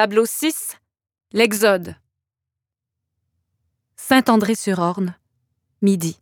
[0.00, 0.78] Tableau 6.
[1.34, 1.94] L'Exode.
[3.96, 5.14] Saint-André-sur-Orne,
[5.82, 6.18] midi.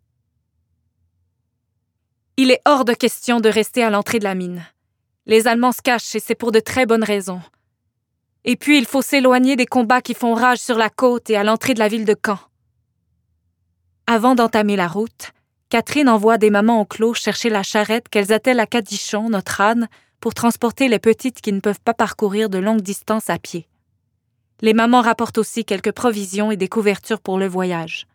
[2.37, 4.67] Il est hors de question de rester à l'entrée de la mine.
[5.27, 7.41] Les Allemands se cachent et c'est pour de très bonnes raisons.
[8.43, 11.45] Et puis il faut s'éloigner des combats qui font rage sur la côte et à
[11.45, 12.41] l'entrée de la ville de Caen.
[14.09, 15.31] Avant d'entamer la route,
[15.69, 19.89] Catherine envoie des mamans au clos chercher la charrette qu'elles attellent à Cadichon, notre âne,
[20.21, 23.69] pour transporter les petites qui ne peuvent pas parcourir de longues distances à pied.
[24.61, 28.07] Les mamans rapportent aussi quelques provisions et des couvertures pour le voyage.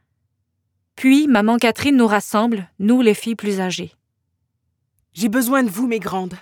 [0.96, 3.94] Puis, maman Catherine nous rassemble, nous les filles plus âgées.
[5.14, 6.36] J'ai besoin de vous, mes grandes.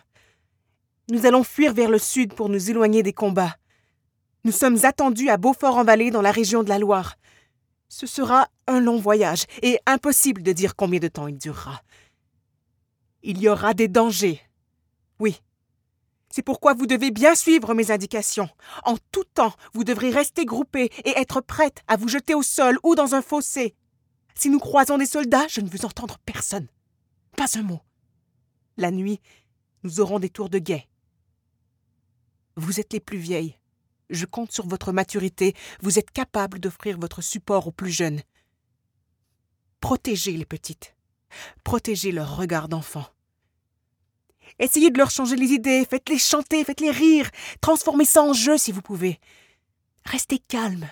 [1.10, 3.56] Nous allons fuir vers le sud pour nous éloigner des combats.
[4.44, 7.16] Nous sommes attendus à Beaufort-en-Vallée dans la région de la Loire.
[7.90, 11.82] Ce sera un long voyage et impossible de dire combien de temps il durera.
[13.24, 14.42] Il y aura des dangers.
[15.20, 15.42] Oui,
[16.32, 18.50] c'est pourquoi vous devez bien suivre mes indications.
[18.84, 22.80] En tout temps, vous devrez rester groupés et être prêtes à vous jeter au sol
[22.84, 23.76] ou dans un fossé.
[24.36, 26.68] Si nous croisons des soldats, je ne veux entendre personne.
[27.38, 27.82] Pas un mot.
[28.78, 29.20] La nuit,
[29.84, 30.88] nous aurons des tours de guet.
[32.56, 33.58] Vous êtes les plus vieilles.
[34.10, 35.56] Je compte sur votre maturité.
[35.82, 38.22] Vous êtes capables d'offrir votre support aux plus jeunes.
[39.80, 40.96] Protégez les petites.
[41.64, 43.06] Protégez leur regard d'enfant.
[44.60, 47.30] Essayez de leur changer les idées, faites-les chanter, faites-les rire,
[47.62, 49.20] transformez ça en jeu si vous pouvez.
[50.06, 50.88] Restez calme.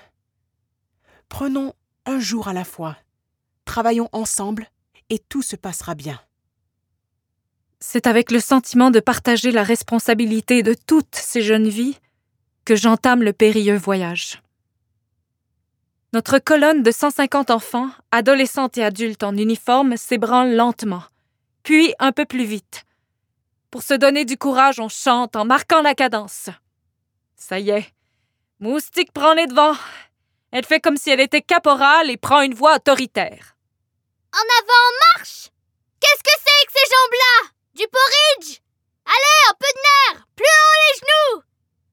[1.30, 1.74] Prenons
[2.06, 2.98] un jour à la fois.
[3.66, 4.68] Travaillons ensemble
[5.10, 6.20] et tout se passera bien.
[7.80, 11.98] C'est avec le sentiment de partager la responsabilité de toutes ces jeunes vies
[12.66, 14.42] que j'entame le périlleux voyage.
[16.12, 21.04] Notre colonne de 150 enfants, adolescentes et adultes en uniforme, s'ébranle lentement,
[21.64, 22.86] puis un peu plus vite,
[23.72, 26.50] pour se donner du courage, on chante en marquant la cadence.
[27.36, 27.94] Ça y est,
[28.60, 29.78] Moustique prend les devants.
[30.52, 33.56] Elle fait comme si elle était caporale et prend une voix autoritaire.
[34.34, 35.50] En avant, marche!
[36.00, 37.50] Qu'est-ce que c'est que ces jambes-là?
[37.76, 38.60] Du porridge?
[39.06, 40.26] Allez, un peu de nerfs!
[40.36, 41.44] Plus haut les genoux!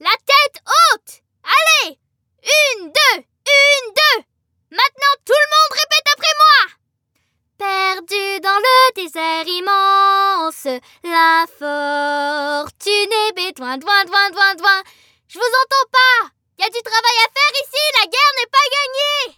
[0.00, 1.22] La tête haute!
[1.44, 1.98] Allez!
[2.42, 4.24] Une, deux Une, deux!
[4.70, 6.55] Maintenant, tout le monde répète après moi
[7.58, 10.66] Perdu dans le désert immense,
[11.02, 14.82] la fortune est bétoin, doin, doin, doin, doin.
[15.26, 16.28] Je vous entends pas.
[16.58, 19.36] Y a du travail à faire ici, la guerre n'est pas gagnée.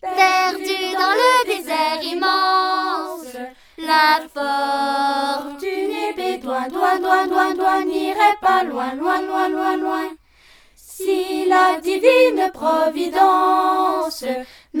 [0.00, 3.36] Perdu dans le désert immense,
[3.76, 10.08] la fortune est bétoin, doin, doin, doin, doin, n'irait pas loin, loin, loin, loin, loin.
[10.74, 14.24] Si la divine providence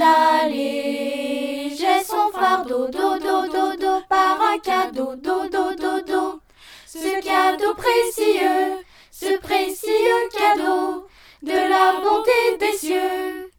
[0.00, 6.40] n'allégeait son fardeau, do, do, par un cadeau, do, do, do, do.
[6.86, 8.78] Ce cadeau précieux,
[9.10, 11.06] ce précieux cadeau
[11.42, 13.50] de la bonté des cieux,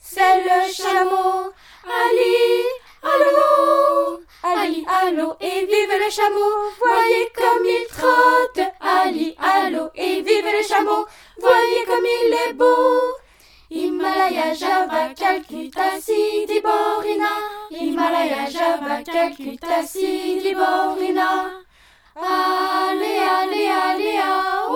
[0.00, 1.52] c'est le chameau.
[1.84, 2.64] Ali,
[3.02, 6.54] allô, Ali, allô, et vive le chameau.
[6.78, 8.60] Voyez comme il trotte.
[8.80, 11.06] Ali, allô, et vive le chameau.
[11.40, 13.07] Voyez comme il est beau.
[14.28, 17.28] Himalaya, Java, Calcutta, Sidi, Borina.
[17.70, 21.64] Himalaya, Java, Calcutta, Sidi, Borina.
[22.14, 24.66] Allez, allez, allez, ah,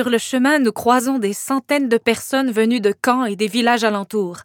[0.00, 3.84] Sur le chemin, nous croisons des centaines de personnes venues de Caen et des villages
[3.84, 4.38] alentours.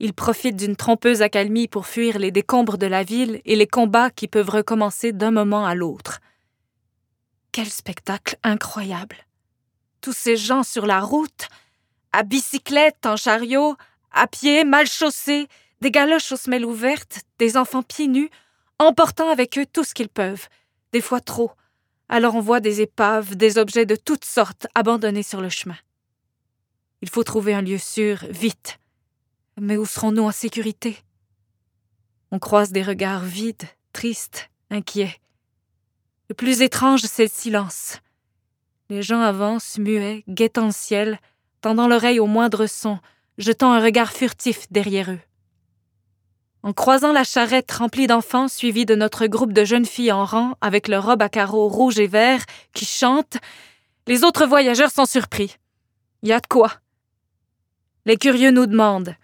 [0.00, 4.08] Ils profitent d'une trompeuse accalmie pour fuir les décombres de la ville et les combats
[4.08, 6.20] qui peuvent recommencer d'un moment à l'autre.
[7.52, 9.16] Quel spectacle incroyable!
[10.00, 11.48] Tous ces gens sur la route,
[12.14, 13.76] à bicyclette, en chariot,
[14.10, 15.48] à pied, mal chaussés,
[15.82, 18.30] des galoches aux semelles ouvertes, des enfants pieds nus,
[18.78, 20.48] emportant avec eux tout ce qu'ils peuvent,
[20.94, 21.50] des fois trop.
[22.08, 25.76] Alors on voit des épaves, des objets de toutes sortes abandonnés sur le chemin.
[27.02, 28.78] Il faut trouver un lieu sûr, vite.
[29.60, 30.96] Mais où serons-nous en sécurité?
[32.30, 35.20] On croise des regards vides, tristes, inquiets.
[36.28, 37.98] Le plus étrange, c'est le silence.
[38.90, 41.20] Les gens avancent, muets, guettant le ciel,
[41.60, 42.98] tendant l'oreille au moindre son,
[43.36, 45.20] jetant un regard furtif derrière eux.
[46.62, 50.54] En croisant la charrette remplie d'enfants suivie de notre groupe de jeunes filles en rang
[50.60, 52.44] avec leurs robes à carreaux rouges et verts
[52.74, 53.38] qui chantent,
[54.06, 55.56] les autres voyageurs sont surpris.
[56.22, 56.72] Y a de quoi?
[58.06, 59.14] Les curieux nous demandent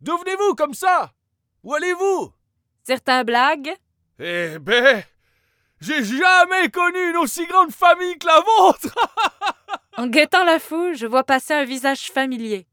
[0.00, 1.12] D'où venez-vous comme ça?
[1.62, 2.32] Où allez-vous?
[2.84, 3.74] Certains blagues,
[4.18, 5.02] Eh ben,
[5.80, 8.94] j'ai jamais connu une aussi grande famille que la vôtre
[9.98, 12.66] En guettant la foule, je vois passer un visage familier.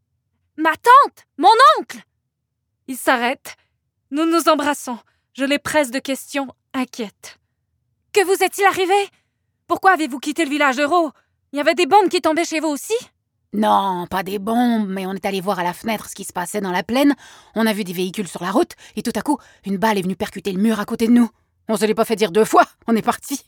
[0.57, 1.97] Ma tante Mon oncle
[2.87, 3.57] Il s'arrête.
[4.11, 4.97] Nous nous embrassons.
[5.33, 7.39] Je les presse de questions, inquiète.
[8.13, 8.93] Que vous est-il arrivé?
[9.67, 11.11] Pourquoi avez-vous quitté le village Euro
[11.51, 12.93] Il y avait des bombes qui tombaient chez vous aussi?
[13.53, 16.33] Non, pas des bombes, mais on est allé voir à la fenêtre ce qui se
[16.33, 17.15] passait dans la plaine.
[17.55, 20.01] On a vu des véhicules sur la route, et tout à coup, une balle est
[20.01, 21.29] venue percuter le mur à côté de nous.
[21.67, 23.41] On se l'est pas fait dire deux fois, on est parti.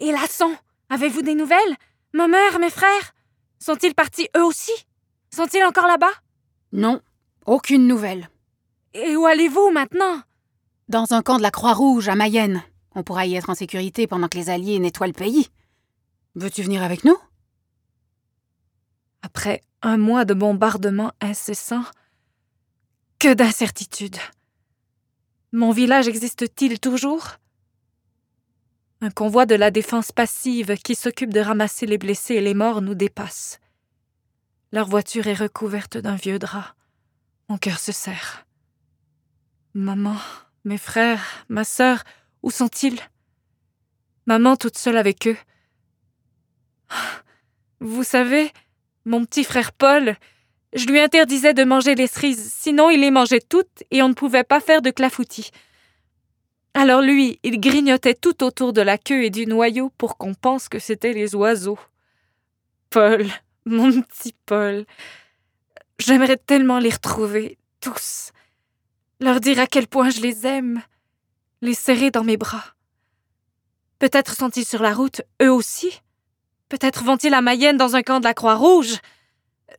[0.00, 0.54] Et Lasson
[0.90, 1.76] Avez-vous des nouvelles?
[2.14, 3.12] Ma mère, mes frères?
[3.58, 4.72] Sont-ils partis eux aussi?
[5.34, 6.12] Sont-ils encore là-bas?
[6.72, 7.00] Non,
[7.46, 8.28] aucune nouvelle.
[8.94, 10.22] Et où allez-vous maintenant?
[10.88, 12.62] Dans un camp de la Croix-Rouge à Mayenne.
[12.94, 15.48] On pourra y être en sécurité pendant que les Alliés nettoient le pays.
[16.34, 17.16] Veux-tu venir avec nous?
[19.22, 21.84] Après un mois de bombardements incessants,
[23.18, 24.16] que d'incertitudes.
[25.52, 27.36] Mon village existe-t-il toujours?
[29.00, 32.80] Un convoi de la défense passive qui s'occupe de ramasser les blessés et les morts
[32.80, 33.60] nous dépasse.
[34.72, 36.74] Leur voiture est recouverte d'un vieux drap.
[37.48, 38.47] Mon cœur se serre.
[39.78, 40.16] Maman,
[40.64, 42.02] mes frères, ma sœur,
[42.42, 42.98] où sont-ils?
[44.26, 45.36] Maman toute seule avec eux.
[47.78, 48.50] Vous savez,
[49.04, 50.16] mon petit frère Paul,
[50.72, 54.14] je lui interdisais de manger les cerises, sinon il les mangeait toutes et on ne
[54.14, 55.52] pouvait pas faire de clafoutis.
[56.74, 60.68] Alors lui, il grignotait tout autour de la queue et du noyau pour qu'on pense
[60.68, 61.78] que c'étaient les oiseaux.
[62.90, 63.28] Paul,
[63.64, 64.86] mon petit Paul.
[66.00, 68.32] J'aimerais tellement les retrouver, tous.
[69.20, 70.82] Leur dire à quel point je les aime.
[71.60, 72.64] Les serrer dans mes bras.
[73.98, 76.00] Peut-être sont-ils sur la route, eux aussi.
[76.68, 78.98] Peut-être vont-ils à Mayenne dans un camp de la Croix-Rouge.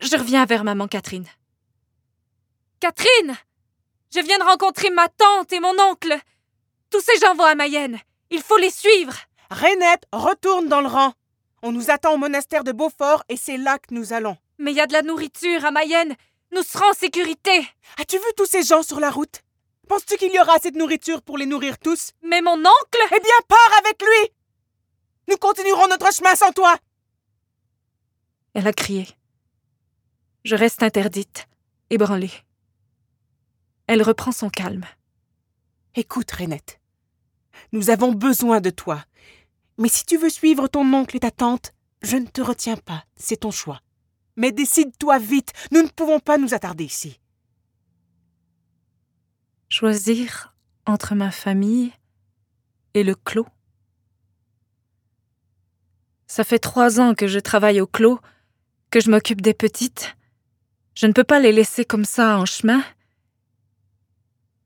[0.02, 1.28] Je reviens vers maman Catherine.
[2.82, 3.38] Catherine
[4.14, 6.18] Je viens de rencontrer ma tante et mon oncle.
[6.90, 7.98] Tous ces gens vont à Mayenne.
[8.32, 9.16] Il faut les suivre.
[9.52, 11.14] Rainette, retourne dans le rang.
[11.62, 14.38] On nous attend au monastère de Beaufort et c'est là que nous allons.
[14.58, 16.16] Mais il y a de la nourriture à Mayenne.
[16.52, 17.68] Nous serons en sécurité.
[17.98, 19.42] As-tu vu tous ces gens sur la route?
[19.88, 22.12] Penses-tu qu'il y aura assez de nourriture pour les nourrir tous?
[22.24, 24.32] Mais mon oncle Eh bien, pars avec lui
[25.28, 26.76] Nous continuerons notre chemin sans toi
[28.54, 29.08] Elle a crié.
[30.46, 31.48] Je reste interdite,
[31.90, 32.32] ébranlée.
[33.88, 34.86] Elle reprend son calme.
[35.96, 36.80] Écoute, Rainette.
[37.72, 39.04] Nous avons besoin de toi.
[39.78, 43.04] Mais si tu veux suivre ton oncle et ta tante, je ne te retiens pas,
[43.16, 43.82] c'est ton choix.
[44.40, 47.20] Mais décide-toi vite, nous ne pouvons pas nous attarder ici.
[49.68, 50.56] Choisir
[50.86, 51.92] entre ma famille
[52.94, 53.50] et le clos.
[56.26, 58.22] Ça fait trois ans que je travaille au clos,
[58.92, 60.16] que je m'occupe des petites.
[60.96, 62.82] Je ne peux pas les laisser comme ça en chemin.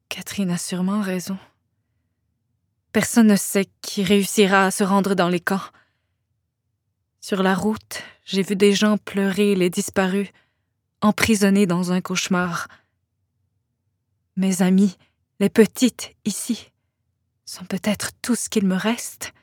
[0.07, 1.39] Catherine a sûrement raison.
[2.91, 5.65] Personne ne sait qui réussira à se rendre dans les camps.
[7.21, 10.29] Sur la route, j'ai vu des gens pleurer les disparus,
[11.01, 12.67] emprisonnés dans un cauchemar.
[14.35, 14.97] Mes amis,
[15.39, 16.71] les petites ici,
[17.45, 19.33] sont peut-être tout ce qu'il me reste.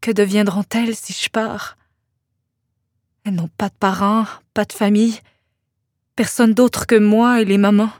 [0.00, 1.78] Que deviendront-elles si je pars?
[3.24, 5.20] Elles n'ont pas de parents, pas de famille,
[6.16, 7.92] personne d'autre que moi et les mamans.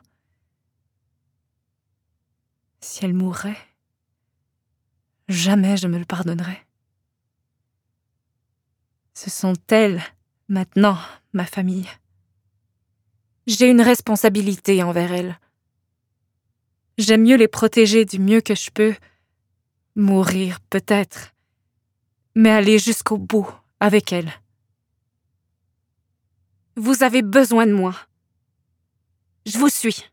[2.81, 3.57] Si elles mourraient,
[5.29, 6.64] jamais je me le pardonnerais.
[9.15, 10.03] Ce sont elles,
[10.49, 10.99] maintenant,
[11.33, 11.89] ma famille.
[13.47, 15.39] J'ai une responsabilité envers elles.
[16.99, 18.95] J'aime mieux les protéger du mieux que je peux.
[19.97, 21.33] Mourir, peut-être.
[22.35, 23.49] Mais aller jusqu'au bout
[23.81, 24.33] avec elles.
[26.77, 27.95] Vous avez besoin de moi.
[29.47, 30.05] Je vous suis.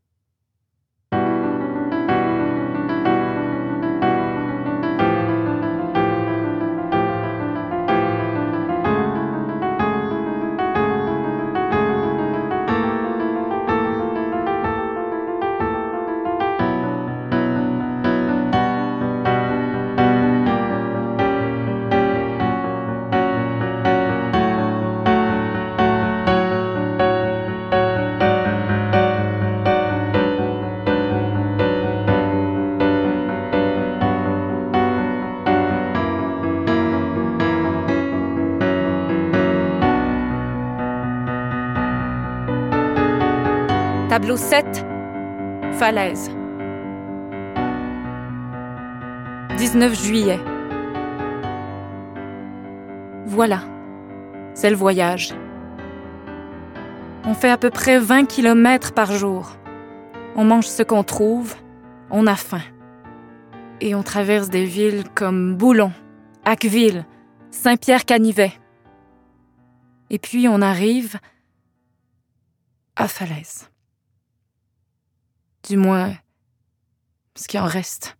[44.31, 44.85] Tableau 7.
[45.73, 46.31] Falaise.
[49.57, 50.39] 19 juillet.
[53.25, 53.59] Voilà.
[54.53, 55.33] C'est le voyage.
[57.25, 59.57] On fait à peu près 20 kilomètres par jour.
[60.37, 61.55] On mange ce qu'on trouve.
[62.09, 62.61] On a faim.
[63.81, 65.91] Et on traverse des villes comme Boulon,
[66.45, 67.05] Acqueville,
[67.49, 68.53] Saint-Pierre-Canivet.
[70.09, 71.17] Et puis on arrive
[72.95, 73.70] à Falaise.
[75.67, 76.15] Du moins,
[77.35, 78.17] ce qui en reste.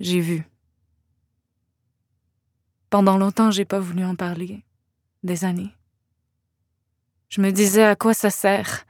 [0.00, 0.44] J'ai vu.
[2.90, 4.64] Pendant longtemps, j'ai pas voulu en parler.
[5.22, 5.74] Des années.
[7.28, 8.84] Je me disais à quoi ça sert.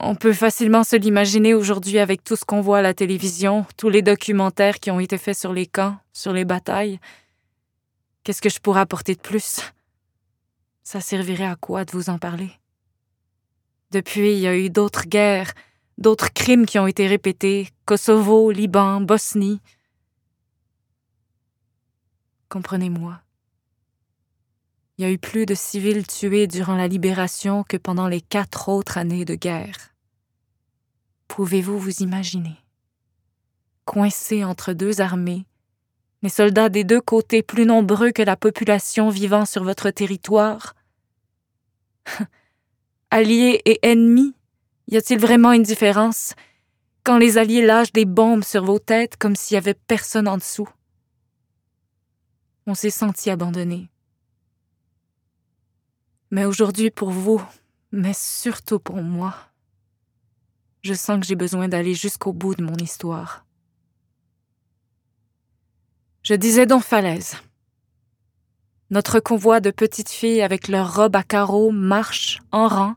[0.00, 3.90] On peut facilement se l'imaginer aujourd'hui avec tout ce qu'on voit à la télévision, tous
[3.90, 6.98] les documentaires qui ont été faits sur les camps, sur les batailles.
[8.24, 9.60] Qu'est-ce que je pourrais apporter de plus?
[10.82, 12.50] Ça servirait à quoi de vous en parler?
[13.90, 15.52] Depuis, il y a eu d'autres guerres,
[15.98, 19.60] d'autres crimes qui ont été répétés, Kosovo, Liban, Bosnie.
[22.48, 23.20] Comprenez-moi.
[24.96, 28.68] Il y a eu plus de civils tués durant la libération que pendant les quatre
[28.68, 29.94] autres années de guerre.
[31.26, 32.56] Pouvez-vous vous imaginer?
[33.86, 35.46] Coincés entre deux armées,
[36.22, 40.74] les soldats des deux côtés plus nombreux que la population vivant sur votre territoire?
[43.12, 44.34] Alliés et ennemis,
[44.86, 46.34] y a-t-il vraiment une différence?
[47.02, 50.36] Quand les alliés lâchent des bombes sur vos têtes comme s'il y avait personne en
[50.36, 50.68] dessous?
[52.66, 53.90] On s'est senti abandonné.
[56.30, 57.42] Mais aujourd'hui, pour vous,
[57.90, 59.34] mais surtout pour moi,
[60.82, 63.44] je sens que j'ai besoin d'aller jusqu'au bout de mon histoire.
[66.22, 67.34] Je disais donc falaise.
[68.90, 72.94] Notre convoi de petites filles avec leurs robes à carreaux marche en rang,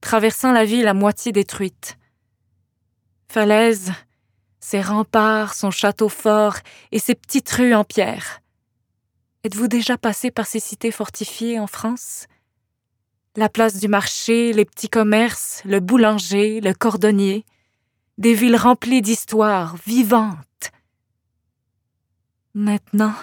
[0.00, 1.98] traversant la ville à moitié détruite.
[3.28, 3.92] Falaise,
[4.60, 6.56] ses remparts, son château fort
[6.92, 8.40] et ses petites rues en pierre.
[9.42, 12.26] Êtes-vous déjà passé par ces cités fortifiées en France?
[13.34, 17.44] La place du marché, les petits commerces, le boulanger, le cordonnier,
[18.18, 20.70] des villes remplies d'histoires vivantes.
[22.54, 23.14] Maintenant,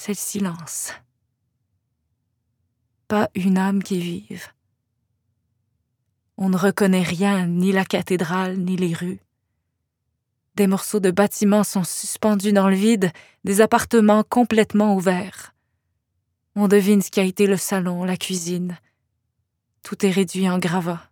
[0.00, 0.94] c'est le silence.
[3.06, 4.46] Pas une âme qui vive.
[6.38, 9.20] On ne reconnaît rien, ni la cathédrale, ni les rues.
[10.54, 13.12] Des morceaux de bâtiments sont suspendus dans le vide,
[13.44, 15.54] des appartements complètement ouverts.
[16.56, 18.78] On devine ce qui a été le salon, la cuisine.
[19.82, 21.10] Tout est réduit en gravats.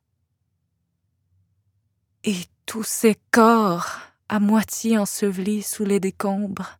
[2.25, 3.99] Et tous ces corps
[4.31, 6.78] à moitié ensevelis sous les décombres.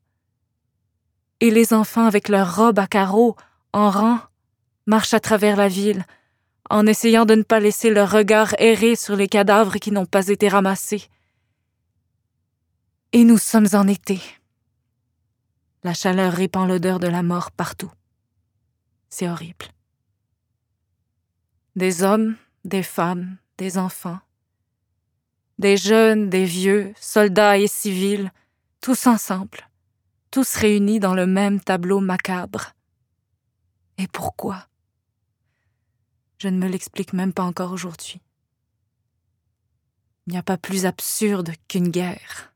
[1.41, 3.37] Et les enfants avec leurs robes à carreaux,
[3.73, 4.19] en rang,
[4.87, 6.05] marchent à travers la ville,
[6.71, 10.29] en essayant de ne pas laisser leur regard errer sur les cadavres qui n'ont pas
[10.29, 11.09] été ramassés.
[13.13, 14.21] Et nous sommes en été.
[15.85, 17.91] La chaleur répand l'odeur de la mort partout.
[19.09, 19.67] C'est horrible.
[21.77, 24.19] Des hommes, des femmes, des enfants.
[25.59, 28.33] Des jeunes, des vieux, soldats et civils,
[28.81, 29.68] tous ensemble,
[30.31, 32.75] tous réunis dans le même tableau macabre.
[33.97, 34.67] Et pourquoi?
[36.39, 38.21] Je ne me l'explique même pas encore aujourd'hui.
[40.27, 42.53] Il n'y a pas plus absurde qu'une guerre.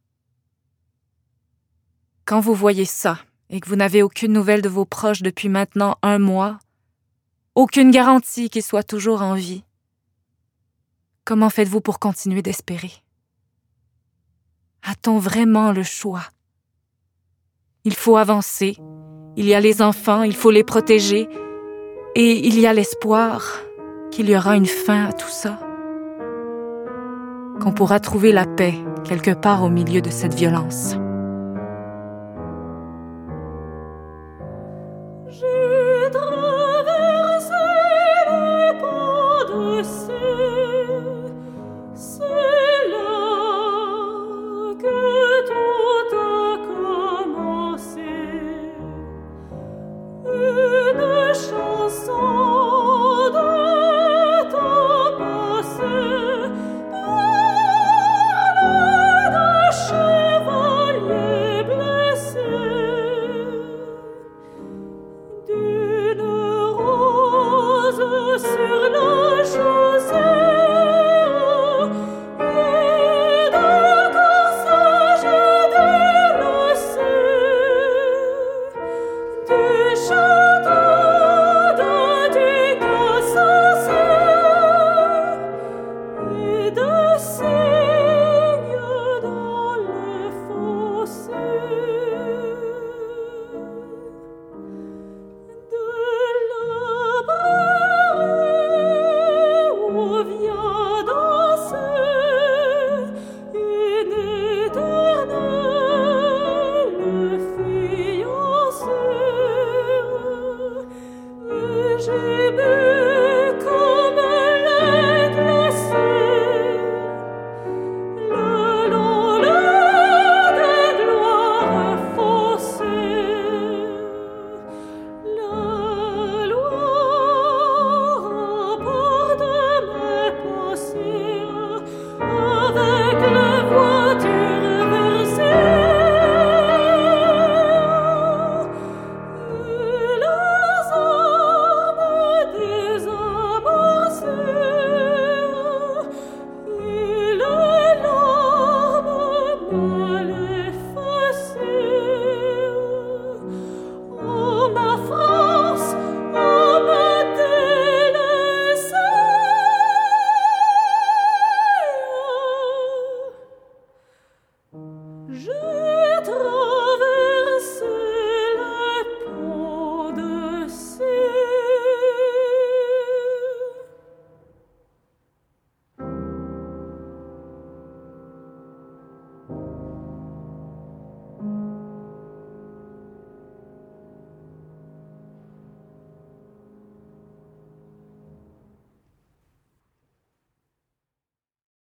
[2.25, 3.19] Quand vous voyez ça,
[3.51, 6.59] et que vous n'avez aucune nouvelle de vos proches depuis maintenant un mois,
[7.55, 9.63] aucune garantie qu'ils soient toujours en vie,
[11.25, 12.93] comment faites-vous pour continuer d'espérer?
[14.83, 16.25] A-t-on vraiment le choix?
[17.85, 18.77] Il faut avancer,
[19.37, 21.29] il y a les enfants, il faut les protéger,
[22.15, 23.43] et il y a l'espoir
[24.13, 25.59] qu'il y aura une fin à tout ça,
[27.61, 30.95] qu'on pourra trouver la paix quelque part au milieu de cette violence.